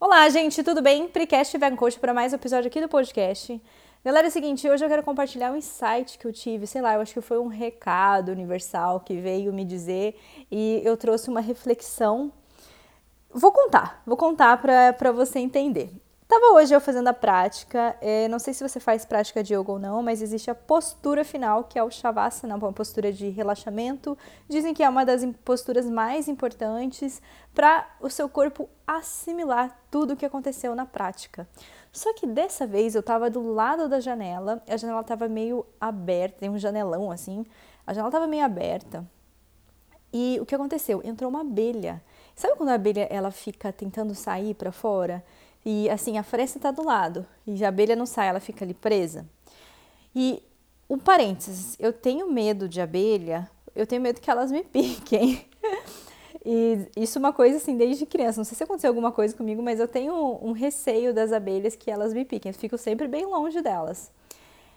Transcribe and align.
Olá, 0.00 0.28
gente, 0.28 0.62
tudo 0.62 0.80
bem? 0.80 1.08
Precast 1.08 1.58
Vegan 1.58 1.74
Coach 1.74 1.98
para 1.98 2.14
mais 2.14 2.32
um 2.32 2.36
episódio 2.36 2.68
aqui 2.68 2.80
do 2.80 2.88
podcast. 2.88 3.60
Galera, 4.04 4.28
é 4.28 4.30
o 4.30 4.32
seguinte, 4.32 4.70
hoje 4.70 4.84
eu 4.84 4.88
quero 4.88 5.02
compartilhar 5.02 5.50
um 5.50 5.56
insight 5.56 6.16
que 6.16 6.24
eu 6.24 6.32
tive, 6.32 6.68
sei 6.68 6.80
lá, 6.80 6.94
eu 6.94 7.00
acho 7.00 7.12
que 7.12 7.20
foi 7.20 7.36
um 7.36 7.48
recado 7.48 8.30
universal 8.30 9.00
que 9.00 9.16
veio 9.16 9.52
me 9.52 9.64
dizer 9.64 10.16
e 10.52 10.80
eu 10.84 10.96
trouxe 10.96 11.28
uma 11.28 11.40
reflexão. 11.40 12.32
Vou 13.28 13.50
contar, 13.50 14.00
vou 14.06 14.16
contar 14.16 14.56
para 14.58 15.10
você 15.10 15.40
entender. 15.40 15.90
Tava 16.28 16.52
hoje 16.52 16.74
eu 16.74 16.80
fazendo 16.80 17.08
a 17.08 17.14
prática, 17.14 17.96
é, 18.02 18.28
não 18.28 18.38
sei 18.38 18.52
se 18.52 18.62
você 18.62 18.78
faz 18.78 19.02
prática 19.06 19.42
de 19.42 19.54
yoga 19.54 19.72
ou 19.72 19.78
não, 19.78 20.02
mas 20.02 20.20
existe 20.20 20.50
a 20.50 20.54
postura 20.54 21.24
final, 21.24 21.64
que 21.64 21.78
é 21.78 21.82
o 21.82 21.90
Shavasana, 21.90 22.54
uma 22.54 22.70
postura 22.70 23.10
de 23.10 23.30
relaxamento. 23.30 24.16
Dizem 24.46 24.74
que 24.74 24.82
é 24.82 24.88
uma 24.90 25.06
das 25.06 25.24
posturas 25.42 25.86
mais 25.88 26.28
importantes 26.28 27.22
para 27.54 27.88
o 27.98 28.10
seu 28.10 28.28
corpo 28.28 28.68
assimilar 28.86 29.74
tudo 29.90 30.12
o 30.12 30.16
que 30.18 30.26
aconteceu 30.26 30.74
na 30.74 30.84
prática. 30.84 31.48
Só 31.90 32.12
que 32.12 32.26
dessa 32.26 32.66
vez 32.66 32.94
eu 32.94 33.00
estava 33.00 33.30
do 33.30 33.54
lado 33.54 33.88
da 33.88 33.98
janela, 33.98 34.62
a 34.68 34.76
janela 34.76 35.00
estava 35.00 35.28
meio 35.28 35.64
aberta, 35.80 36.40
tem 36.40 36.50
um 36.50 36.58
janelão 36.58 37.10
assim, 37.10 37.46
a 37.86 37.94
janela 37.94 38.10
estava 38.10 38.26
meio 38.26 38.44
aberta. 38.44 39.02
E 40.12 40.38
o 40.42 40.44
que 40.44 40.54
aconteceu? 40.54 41.00
Entrou 41.02 41.30
uma 41.30 41.40
abelha. 41.40 42.02
Sabe 42.34 42.54
quando 42.56 42.68
a 42.68 42.74
abelha 42.74 43.08
ela 43.10 43.30
fica 43.30 43.72
tentando 43.72 44.14
sair 44.14 44.54
para 44.54 44.70
fora? 44.70 45.24
E 45.70 45.90
assim, 45.90 46.16
a 46.16 46.22
fresta 46.22 46.56
está 46.56 46.70
do 46.70 46.82
lado 46.82 47.26
e 47.46 47.62
a 47.62 47.68
abelha 47.68 47.94
não 47.94 48.06
sai, 48.06 48.28
ela 48.28 48.40
fica 48.40 48.64
ali 48.64 48.72
presa. 48.72 49.28
E 50.16 50.42
um 50.88 50.98
parênteses, 50.98 51.76
eu 51.78 51.92
tenho 51.92 52.32
medo 52.32 52.66
de 52.66 52.80
abelha, 52.80 53.50
eu 53.76 53.86
tenho 53.86 54.00
medo 54.00 54.18
que 54.18 54.30
elas 54.30 54.50
me 54.50 54.64
piquem. 54.64 55.46
e 56.42 56.88
isso 56.96 57.18
é 57.18 57.20
uma 57.20 57.34
coisa 57.34 57.58
assim 57.58 57.76
desde 57.76 58.06
criança. 58.06 58.40
Não 58.40 58.46
sei 58.46 58.56
se 58.56 58.64
aconteceu 58.64 58.88
alguma 58.88 59.12
coisa 59.12 59.36
comigo, 59.36 59.62
mas 59.62 59.78
eu 59.78 59.86
tenho 59.86 60.38
um 60.40 60.52
receio 60.52 61.12
das 61.12 61.34
abelhas 61.34 61.76
que 61.76 61.90
elas 61.90 62.14
me 62.14 62.24
piquem. 62.24 62.48
Eu 62.48 62.58
fico 62.58 62.78
sempre 62.78 63.06
bem 63.06 63.26
longe 63.26 63.60
delas. 63.60 64.10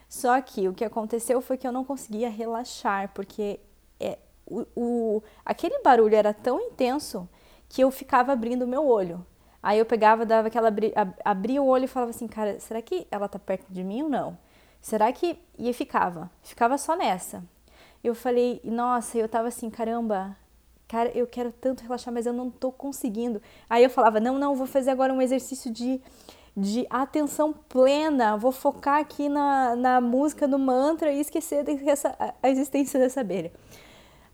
Só 0.09 0.42
que 0.42 0.67
o 0.67 0.73
que 0.73 0.84
aconteceu 0.84 1.39
foi 1.39 1.56
que 1.56 1.66
eu 1.66 1.72
não 1.72 1.86
conseguia 1.86 2.30
relaxar, 2.30 3.14
porque 3.14 3.62
é, 3.97 4.17
o, 4.45 4.66
o, 4.75 5.23
aquele 5.45 5.80
barulho 5.80 6.16
era 6.16 6.34
tão 6.34 6.59
intenso 6.59 7.30
que 7.69 7.81
eu 7.81 7.89
ficava 7.89 8.34
abrindo 8.34 8.64
o 8.64 8.67
meu 8.67 8.86
olho. 8.86 9.25
Aí 9.62 9.78
eu 9.78 9.86
pegava, 9.86 10.26
dava 10.26 10.48
aquela 10.48 10.70
abri, 10.70 10.94
abria 11.23 11.62
o 11.62 11.67
olho 11.67 11.86
e 11.86 11.88
falava 11.88 12.09
assim, 12.09 12.28
cara, 12.28 12.59
será 12.59 12.81
que 12.81 13.08
ela 13.12 13.28
tá 13.28 13.38
perto 13.38 13.72
de 13.72 13.84
mim 13.84 14.03
ou 14.03 14.09
não? 14.09 14.38
Será 14.81 15.12
que 15.12 15.38
e 15.58 15.72
ficava, 15.73 16.31
ficava 16.42 16.78
só 16.78 16.95
nessa. 16.95 17.44
Eu 18.03 18.16
falei, 18.16 18.59
nossa, 18.64 19.18
eu 19.18 19.30
tava 19.30 19.48
assim, 19.48 19.70
caramba, 19.70 20.36
cara, 20.88 21.09
eu 21.09 21.28
quero 21.28 21.52
tanto 21.52 21.84
relaxar, 21.84 22.12
mas 22.12 22.26
eu 22.26 22.34
não 22.34 22.50
tô 22.50 22.72
conseguindo. 22.72 23.40
Aí 23.70 23.84
eu 23.84 23.90
falava, 23.90 24.20
não, 24.20 24.40
não, 24.40 24.56
vou 24.56 24.66
fazer 24.66 24.90
agora 24.90 25.14
um 25.14 25.22
exercício 25.22 25.72
de 25.72 26.02
de 26.56 26.86
atenção 26.90 27.53
plena, 27.53 28.36
vou 28.36 28.52
focar 28.52 29.00
aqui 29.00 29.30
na, 29.30 29.75
na 29.75 30.02
música, 30.02 30.48
no 30.48 30.59
mantra 30.59 31.12
e 31.12 31.22
esquecer 31.22 31.64
dessa, 31.64 32.16
a 32.42 32.50
existência 32.50 33.00
dessa 33.00 33.22
abelha. 33.22 33.52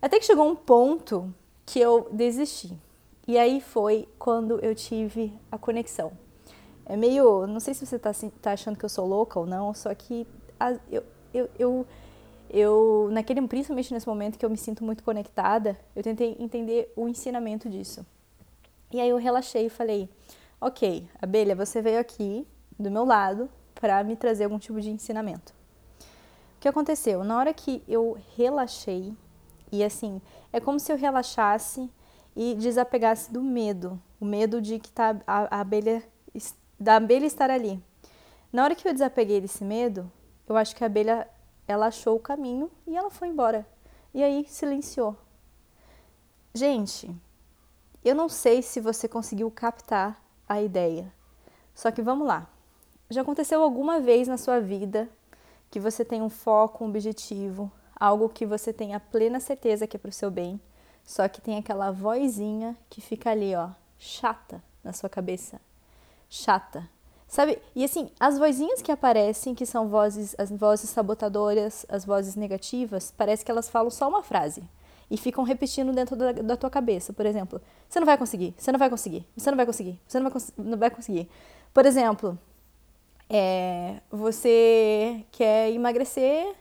Até 0.01 0.19
que 0.19 0.25
chegou 0.25 0.47
um 0.47 0.55
ponto 0.55 1.33
que 1.65 1.79
eu 1.79 2.07
desisti. 2.11 2.75
E 3.27 3.37
aí 3.37 3.59
foi 3.59 4.07
quando 4.17 4.57
eu 4.63 4.73
tive 4.73 5.33
a 5.51 5.57
conexão. 5.57 6.13
É 6.85 6.95
meio. 6.95 7.45
Não 7.45 7.59
sei 7.59 7.73
se 7.73 7.85
você 7.85 7.97
está 7.97 8.11
tá 8.41 8.53
achando 8.53 8.77
que 8.77 8.85
eu 8.85 8.89
sou 8.89 9.05
louca 9.05 9.37
ou 9.37 9.45
não, 9.45 9.73
só 9.73 9.93
que 9.93 10.25
a, 10.57 10.71
eu, 10.89 11.03
eu, 11.33 11.49
eu, 11.59 11.87
eu, 12.49 13.09
naquele, 13.11 13.45
principalmente 13.45 13.93
nesse 13.93 14.07
momento 14.07 14.39
que 14.39 14.45
eu 14.45 14.49
me 14.49 14.57
sinto 14.57 14.83
muito 14.83 15.03
conectada, 15.03 15.77
eu 15.93 16.01
tentei 16.01 16.37
entender 16.39 16.91
o 16.95 17.09
ensinamento 17.09 17.69
disso. 17.69 18.05
E 18.89 19.01
aí 19.01 19.09
eu 19.09 19.17
relaxei 19.17 19.65
e 19.65 19.69
falei: 19.69 20.09
Ok, 20.61 21.05
abelha, 21.21 21.53
você 21.53 21.81
veio 21.81 21.99
aqui 21.99 22.47
do 22.79 22.89
meu 22.89 23.03
lado 23.03 23.49
para 23.75 24.01
me 24.05 24.15
trazer 24.15 24.45
algum 24.45 24.57
tipo 24.57 24.79
de 24.79 24.89
ensinamento. 24.89 25.53
O 26.55 26.59
que 26.61 26.67
aconteceu? 26.67 27.25
Na 27.25 27.37
hora 27.37 27.53
que 27.53 27.83
eu 27.87 28.17
relaxei, 28.37 29.13
e 29.69 29.83
assim, 29.83 30.21
é 30.53 30.61
como 30.61 30.79
se 30.79 30.91
eu 30.91 30.97
relaxasse 30.97 31.89
e 32.37 32.53
desapegasse 32.53 33.33
do 33.33 33.41
medo, 33.41 33.99
o 34.21 34.25
medo 34.25 34.61
de 34.61 34.77
que 34.77 34.91
tá 34.91 35.19
a, 35.25 35.57
a 35.57 35.61
abelha 35.61 36.03
da 36.79 36.97
abelha 36.97 37.25
estar 37.25 37.49
ali. 37.49 37.83
Na 38.53 38.63
hora 38.63 38.75
que 38.75 38.87
eu 38.87 38.93
desapeguei 38.93 39.41
desse 39.41 39.63
medo, 39.63 40.09
eu 40.47 40.55
acho 40.55 40.75
que 40.75 40.83
a 40.83 40.85
abelha 40.85 41.27
ela 41.67 41.87
achou 41.87 42.15
o 42.15 42.19
caminho 42.19 42.69
e 42.85 42.95
ela 42.95 43.09
foi 43.09 43.29
embora. 43.29 43.67
E 44.13 44.23
aí 44.23 44.45
silenciou. 44.47 45.17
Gente, 46.53 47.09
eu 48.05 48.13
não 48.13 48.29
sei 48.29 48.61
se 48.61 48.79
você 48.79 49.07
conseguiu 49.07 49.49
captar 49.49 50.23
a 50.47 50.61
ideia. 50.61 51.11
Só 51.73 51.89
que 51.89 52.03
vamos 52.03 52.27
lá. 52.27 52.47
Já 53.09 53.21
aconteceu 53.21 53.63
alguma 53.63 53.99
vez 53.99 54.27
na 54.27 54.37
sua 54.37 54.59
vida 54.59 55.09
que 55.71 55.79
você 55.79 56.05
tem 56.05 56.21
um 56.21 56.29
foco, 56.29 56.85
um 56.85 56.89
objetivo, 56.89 57.71
algo 57.95 58.29
que 58.29 58.45
você 58.45 58.71
tem 58.71 58.93
a 58.93 58.99
plena 58.99 59.39
certeza 59.39 59.87
que 59.87 59.97
é 59.97 59.99
para 59.99 60.09
o 60.09 60.13
seu 60.13 60.29
bem, 60.29 60.61
só 61.07 61.25
que 61.29 61.39
tem 61.39 61.57
aquela 61.57 61.89
vozinha 61.89 62.75
que 62.89 62.99
fica 62.99 63.31
ali, 63.31 63.55
ó, 63.55 63.69
chata 63.97 64.61
na 64.83 64.91
sua 64.91 65.07
cabeça. 65.07 65.57
Chata. 66.29 66.87
Sabe? 67.25 67.59
E 67.73 67.85
assim, 67.85 68.11
as 68.19 68.37
vozinhas 68.37 68.81
que 68.81 68.91
aparecem, 68.91 69.55
que 69.55 69.65
são 69.65 69.87
vozes, 69.87 70.35
as 70.37 70.51
vozes 70.51 70.89
sabotadoras, 70.89 71.85
as 71.87 72.03
vozes 72.03 72.35
negativas, 72.35 73.13
parece 73.17 73.45
que 73.45 73.49
elas 73.49 73.69
falam 73.69 73.89
só 73.89 74.09
uma 74.09 74.21
frase 74.21 74.61
e 75.09 75.15
ficam 75.15 75.45
repetindo 75.45 75.93
dentro 75.93 76.17
da, 76.17 76.33
da 76.33 76.57
tua 76.57 76.69
cabeça. 76.69 77.13
Por 77.13 77.25
exemplo, 77.25 77.61
você 77.87 78.01
não 78.01 78.05
vai 78.05 78.17
conseguir, 78.17 78.53
você 78.57 78.69
não 78.69 78.79
vai 78.79 78.89
conseguir, 78.89 79.25
você 79.33 79.49
não 79.49 79.57
vai 79.57 79.65
conseguir, 79.65 80.01
você 80.05 80.19
não 80.19 80.29
vai, 80.29 80.41
não 80.57 80.77
vai 80.77 80.89
conseguir. 80.89 81.29
Por 81.73 81.85
exemplo, 81.85 82.37
é, 83.29 84.01
você 84.11 85.23
quer 85.31 85.71
emagrecer 85.71 86.53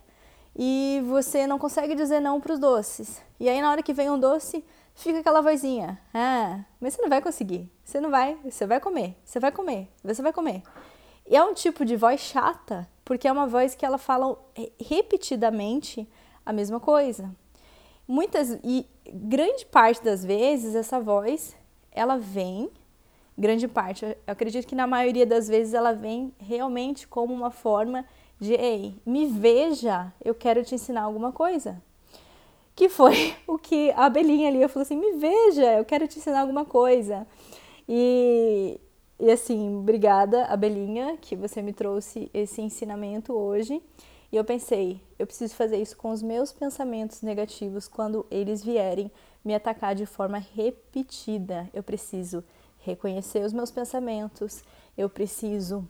e 0.58 1.02
você 1.06 1.46
não 1.46 1.58
consegue 1.58 1.94
dizer 1.94 2.20
não 2.20 2.40
para 2.40 2.52
os 2.52 2.58
doces. 2.58 3.22
E 3.38 3.48
aí 3.48 3.60
na 3.60 3.70
hora 3.70 3.82
que 3.82 3.92
vem 3.92 4.10
um 4.10 4.18
doce, 4.18 4.64
fica 4.94 5.20
aquela 5.20 5.42
vozinha: 5.42 6.00
"Ah, 6.14 6.64
mas 6.80 6.94
você 6.94 7.02
não 7.02 7.08
vai 7.08 7.20
conseguir. 7.20 7.70
Você 7.84 8.00
não 8.00 8.10
vai, 8.10 8.36
você 8.44 8.66
vai 8.66 8.80
comer. 8.80 9.16
Você 9.24 9.38
vai 9.38 9.52
comer. 9.52 9.88
Você 10.02 10.22
vai 10.22 10.32
comer". 10.32 10.62
E 11.28 11.36
é 11.36 11.42
um 11.44 11.52
tipo 11.52 11.84
de 11.84 11.96
voz 11.96 12.20
chata, 12.20 12.88
porque 13.04 13.28
é 13.28 13.32
uma 13.32 13.46
voz 13.46 13.74
que 13.74 13.84
ela 13.84 13.98
fala 13.98 14.38
repetidamente 14.80 16.08
a 16.44 16.52
mesma 16.52 16.80
coisa. 16.80 17.30
Muitas 18.08 18.58
e 18.62 18.86
grande 19.12 19.66
parte 19.66 20.02
das 20.02 20.24
vezes 20.24 20.74
essa 20.74 21.00
voz, 21.00 21.56
ela 21.92 22.16
vem 22.16 22.70
grande 23.36 23.68
parte, 23.68 24.04
eu 24.04 24.16
acredito 24.26 24.66
que 24.66 24.74
na 24.74 24.86
maioria 24.86 25.26
das 25.26 25.46
vezes 25.46 25.74
ela 25.74 25.92
vem 25.92 26.32
realmente 26.38 27.06
como 27.06 27.34
uma 27.34 27.50
forma 27.50 28.04
de 28.40 28.54
ei, 28.54 29.00
me 29.04 29.26
veja, 29.26 30.12
eu 30.24 30.34
quero 30.34 30.62
te 30.62 30.74
ensinar 30.74 31.02
alguma 31.02 31.32
coisa. 31.32 31.82
Que 32.74 32.88
foi 32.88 33.34
o 33.46 33.58
que 33.58 33.90
a 33.92 34.06
abelhinha 34.06 34.48
ali 34.48 34.66
falou 34.68 34.82
assim: 34.82 34.96
me 34.96 35.12
veja, 35.12 35.78
eu 35.78 35.84
quero 35.84 36.06
te 36.06 36.18
ensinar 36.18 36.40
alguma 36.40 36.64
coisa. 36.64 37.26
E, 37.88 38.80
e 39.18 39.30
assim, 39.30 39.76
obrigada, 39.76 40.44
abelhinha, 40.46 41.16
que 41.20 41.34
você 41.34 41.62
me 41.62 41.72
trouxe 41.72 42.30
esse 42.34 42.60
ensinamento 42.60 43.32
hoje. 43.32 43.82
E 44.30 44.36
eu 44.36 44.44
pensei, 44.44 45.00
eu 45.18 45.26
preciso 45.26 45.54
fazer 45.54 45.80
isso 45.80 45.96
com 45.96 46.10
os 46.10 46.20
meus 46.20 46.52
pensamentos 46.52 47.22
negativos 47.22 47.86
quando 47.86 48.26
eles 48.30 48.62
vierem 48.62 49.10
me 49.44 49.54
atacar 49.54 49.94
de 49.94 50.04
forma 50.04 50.38
repetida. 50.38 51.70
Eu 51.72 51.82
preciso 51.82 52.44
reconhecer 52.80 53.44
os 53.44 53.52
meus 53.52 53.70
pensamentos, 53.70 54.62
eu 54.98 55.08
preciso 55.08 55.88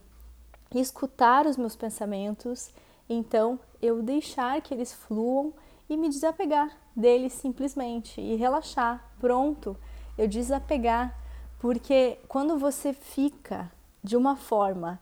escutar 0.74 1.46
os 1.46 1.56
meus 1.56 1.76
pensamentos, 1.76 2.70
então 3.08 3.58
eu 3.80 4.02
deixar 4.02 4.60
que 4.60 4.74
eles 4.74 4.92
fluam 4.92 5.52
e 5.88 5.96
me 5.96 6.08
desapegar 6.08 6.76
deles 6.94 7.32
simplesmente 7.32 8.20
e 8.20 8.34
relaxar. 8.36 9.04
Pronto, 9.20 9.76
eu 10.18 10.26
desapegar, 10.26 11.16
porque 11.58 12.18
quando 12.28 12.58
você 12.58 12.92
fica 12.92 13.70
de 14.02 14.16
uma 14.16 14.36
forma, 14.36 15.00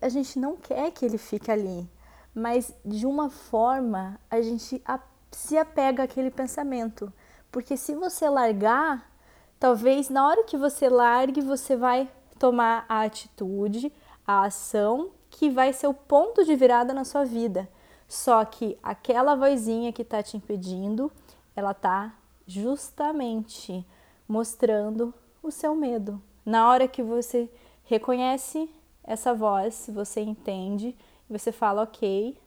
a 0.00 0.08
gente 0.08 0.38
não 0.38 0.56
quer 0.56 0.90
que 0.90 1.04
ele 1.04 1.18
fique 1.18 1.50
ali, 1.50 1.88
mas 2.34 2.74
de 2.84 3.06
uma 3.06 3.30
forma 3.30 4.18
a 4.30 4.40
gente 4.40 4.82
se 5.30 5.58
apega 5.58 6.04
àquele 6.04 6.30
pensamento. 6.30 7.12
Porque 7.50 7.76
se 7.76 7.94
você 7.94 8.28
largar, 8.28 9.10
talvez 9.60 10.08
na 10.08 10.26
hora 10.26 10.44
que 10.44 10.56
você 10.56 10.88
largue, 10.88 11.40
você 11.40 11.76
vai 11.76 12.08
tomar 12.38 12.84
a 12.88 13.02
atitude, 13.02 13.92
a 14.26 14.44
ação 14.44 15.10
que 15.30 15.50
vai 15.50 15.72
ser 15.72 15.86
o 15.86 15.94
ponto 15.94 16.44
de 16.44 16.54
virada 16.54 16.92
na 16.92 17.04
sua 17.04 17.24
vida. 17.24 17.68
Só 18.08 18.44
que 18.44 18.78
aquela 18.82 19.34
vozinha 19.34 19.92
que 19.92 20.02
está 20.02 20.22
te 20.22 20.36
impedindo, 20.36 21.10
ela 21.56 21.72
está 21.72 22.14
justamente 22.46 23.84
mostrando 24.28 25.12
o 25.42 25.50
seu 25.50 25.74
medo. 25.74 26.20
Na 26.44 26.68
hora 26.68 26.86
que 26.86 27.02
você 27.02 27.50
reconhece 27.84 28.68
essa 29.02 29.34
voz, 29.34 29.90
você 29.92 30.20
entende, 30.20 30.96
você 31.28 31.50
fala 31.52 31.82
ok, 31.82 32.38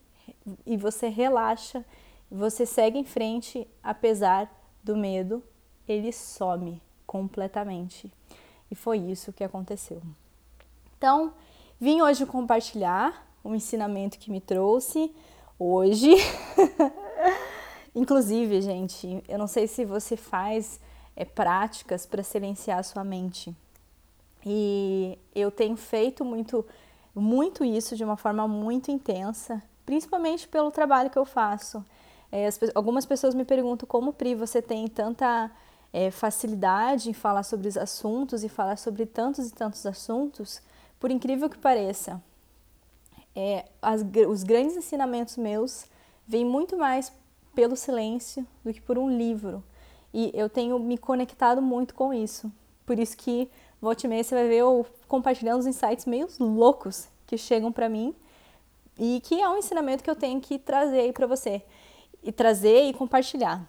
e 0.66 0.78
você 0.78 1.08
relaxa, 1.08 1.86
você 2.30 2.66
segue 2.66 2.98
em 2.98 3.04
frente 3.04 3.68
apesar 3.82 4.52
do 4.84 4.96
medo, 4.96 5.44
ele 5.88 6.12
some 6.12 6.82
completamente. 7.06 8.12
E 8.70 8.76
foi 8.76 8.98
isso 8.98 9.34
que 9.34 9.44
aconteceu. 9.44 10.02
Então, 10.98 11.34
vim 11.80 12.02
hoje 12.02 12.26
compartilhar 12.26 13.26
um 13.44 13.56
ensinamento 13.56 14.18
que 14.18 14.32
me 14.32 14.42
trouxe 14.42 15.14
hoje. 15.58 16.12
Inclusive, 17.96 18.62
gente, 18.62 19.24
eu 19.28 19.38
não 19.40 19.48
sei 19.48 19.68
se 19.68 19.86
você 19.86 20.16
faz 20.16 20.80
é, 21.16 21.26
práticas 21.26 22.06
para 22.06 22.22
silenciar 22.22 22.80
a 22.80 22.84
sua 22.84 23.04
mente. 23.04 23.56
E 24.46 25.18
eu 25.34 25.50
tenho 25.50 25.76
feito 25.76 26.24
muito, 26.24 26.66
muito 27.16 27.66
isso 27.66 27.96
de 27.96 28.04
uma 28.04 28.16
forma 28.16 28.48
muito 28.48 28.92
intensa, 28.92 29.62
principalmente 29.86 30.48
pelo 30.48 30.72
trabalho 30.72 31.10
que 31.10 31.18
eu 31.18 31.26
faço. 31.26 31.84
É, 32.32 32.46
as, 32.46 32.60
algumas 32.76 33.06
pessoas 33.06 33.34
me 33.34 33.44
perguntam 33.44 33.88
como, 33.88 34.14
Pri, 34.14 34.36
você 34.36 34.62
tem 34.62 34.88
tanta 34.88 35.50
é, 35.92 36.12
facilidade 36.12 37.10
em 37.10 37.14
falar 37.14 37.44
sobre 37.44 37.68
os 37.68 37.78
assuntos 37.78 38.44
e 38.44 38.50
falar 38.50 38.78
sobre 38.78 39.06
tantos 39.06 39.48
e 39.48 39.54
tantos 39.54 39.86
assuntos. 39.86 40.62
Por 41.00 41.12
incrível 41.12 41.50
que 41.50 41.58
pareça, 41.58 42.22
é, 43.36 43.66
as, 43.82 44.02
os 44.28 44.44
grandes 44.44 44.76
ensinamentos 44.76 45.38
meus 45.38 45.86
vêm 46.28 46.44
muito 46.44 46.76
mais 46.76 47.12
pelo 47.54 47.76
silêncio 47.76 48.46
do 48.64 48.74
que 48.74 48.82
por 48.82 48.98
um 48.98 49.10
livro. 49.10 49.64
E 50.14 50.32
eu 50.34 50.50
tenho 50.50 50.80
me 50.80 50.98
conectado 50.98 51.62
muito 51.62 51.94
com 51.94 52.14
isso. 52.14 52.52
Por 52.86 52.98
isso 52.98 53.16
que 53.16 53.50
volte 53.82 54.06
e 54.06 54.08
meia 54.08 54.24
você 54.24 54.34
vai 54.34 54.48
ver 54.48 54.58
eu 54.58 54.86
compartilhando 55.08 55.60
os 55.60 55.68
insights 55.68 56.06
meio 56.06 56.28
loucos 56.40 57.08
que 57.28 57.38
chegam 57.38 57.72
para 57.72 57.88
mim 57.88 58.16
e 58.98 59.22
que 59.24 59.40
é 59.40 59.48
um 59.48 59.58
ensinamento 59.58 60.04
que 60.04 60.10
eu 60.10 60.16
tenho 60.16 60.42
que 60.42 60.58
trazer 60.58 61.02
aí 61.02 61.14
para 61.14 61.28
você 61.28 61.62
e 62.24 62.32
trazer 62.32 62.90
e 62.90 62.94
compartilhar. 62.94 63.64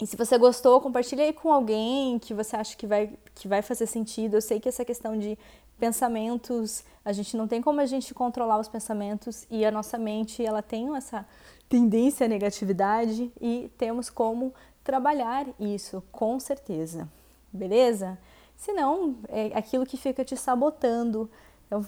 E 0.00 0.06
se 0.06 0.16
você 0.16 0.36
gostou, 0.36 0.80
compartilhe 0.80 1.22
aí 1.22 1.32
com 1.32 1.52
alguém 1.52 2.18
que 2.18 2.34
você 2.34 2.56
acha 2.56 2.76
que 2.76 2.86
vai, 2.86 3.12
que 3.34 3.46
vai 3.46 3.62
fazer 3.62 3.86
sentido. 3.86 4.34
Eu 4.34 4.42
sei 4.42 4.58
que 4.58 4.68
essa 4.68 4.84
questão 4.84 5.16
de 5.16 5.38
pensamentos, 5.82 6.84
a 7.04 7.12
gente 7.12 7.36
não 7.36 7.48
tem 7.48 7.60
como 7.60 7.80
a 7.80 7.86
gente 7.86 8.14
controlar 8.14 8.60
os 8.60 8.68
pensamentos 8.68 9.44
e 9.50 9.64
a 9.64 9.70
nossa 9.72 9.98
mente, 9.98 10.46
ela 10.46 10.62
tem 10.62 10.94
essa 10.94 11.26
tendência 11.68 12.24
à 12.24 12.28
negatividade 12.28 13.32
e 13.40 13.68
temos 13.76 14.08
como 14.08 14.54
trabalhar 14.84 15.44
isso, 15.58 16.00
com 16.12 16.38
certeza. 16.38 17.08
Beleza? 17.52 18.16
Senão, 18.56 19.16
é 19.28 19.46
aquilo 19.58 19.84
que 19.84 19.96
fica 19.96 20.24
te 20.24 20.36
sabotando. 20.36 21.28
Então, 21.66 21.84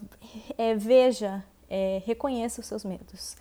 é, 0.58 0.74
veja, 0.74 1.44
é, 1.70 2.02
reconheça 2.04 2.60
os 2.60 2.66
seus 2.66 2.84
medos. 2.84 3.36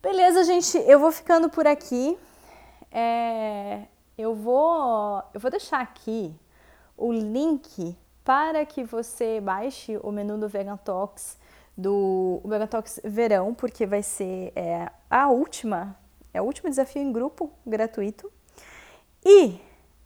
Beleza, 0.00 0.44
gente? 0.44 0.78
Eu 0.86 1.00
vou 1.00 1.10
ficando 1.10 1.50
por 1.50 1.66
aqui. 1.66 2.16
É, 2.88 3.82
eu, 4.16 4.32
vou, 4.32 5.20
eu 5.34 5.40
vou 5.40 5.50
deixar 5.50 5.80
aqui 5.80 6.32
o 6.96 7.12
link 7.12 7.96
para 8.24 8.64
que 8.64 8.82
você 8.82 9.40
baixe 9.40 9.98
o 10.02 10.10
menu 10.10 10.38
do 10.38 10.48
Vegan 10.48 10.76
Talks 10.78 11.38
do 11.76 12.40
Mega 12.44 12.66
Talks 12.66 13.00
Verão, 13.02 13.52
porque 13.52 13.84
vai 13.84 14.02
ser 14.02 14.52
é, 14.54 14.90
a 15.10 15.28
última, 15.28 15.96
é 16.32 16.40
o 16.40 16.44
último 16.44 16.70
desafio 16.70 17.02
em 17.02 17.12
grupo 17.12 17.50
gratuito. 17.66 18.30
E 19.24 19.60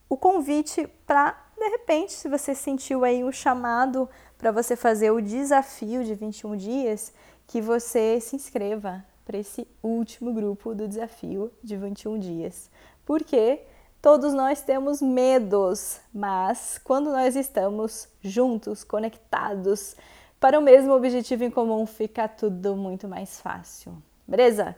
o 0.09 0.17
convite 0.17 0.87
para, 1.06 1.37
de 1.56 1.69
repente, 1.69 2.12
se 2.12 2.29
você 2.29 2.55
sentiu 2.55 3.05
aí 3.05 3.23
o 3.23 3.29
um 3.29 3.32
chamado 3.32 4.09
para 4.38 4.50
você 4.50 4.76
fazer 4.76 5.11
o 5.11 5.21
desafio 5.21 6.05
de 6.05 6.14
21 6.14 6.56
dias, 6.56 7.12
que 7.47 7.61
você 7.61 8.21
se 8.21 8.37
inscreva 8.37 9.05
para 9.25 9.37
esse 9.37 9.67
último 9.82 10.32
grupo 10.32 10.75
do 10.75 10.88
desafio 10.88 11.53
de 11.62 11.76
21 11.76 12.19
dias. 12.19 12.71
Porque 13.05 13.61
todos 14.00 14.33
nós 14.33 14.61
temos 14.62 15.03
medos, 15.03 16.00
mas 16.12 16.81
quando 16.83 17.11
nós 17.11 17.37
estamos 17.37 18.09
juntos, 18.23 18.85
conectados, 18.85 19.97
para 20.41 20.59
o 20.59 20.62
mesmo 20.62 20.93
objetivo 20.93 21.45
em 21.45 21.50
comum 21.50 21.85
fica 21.87 22.29
tudo 22.29 22.77
muito 22.77 23.09
mais 23.09 23.41
fácil. 23.41 23.97
Beleza? 24.27 24.77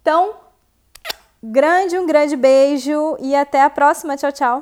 Então, 0.00 0.34
grande, 1.42 1.98
um 1.98 2.06
grande 2.06 2.36
beijo 2.36 3.16
e 3.18 3.34
até 3.34 3.62
a 3.62 3.70
próxima. 3.70 4.16
Tchau, 4.16 4.32
tchau. 4.32 4.50